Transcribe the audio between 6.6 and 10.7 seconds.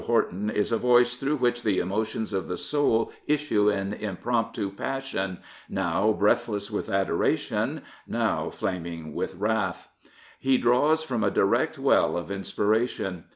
with adoration," now flaming with wrath. He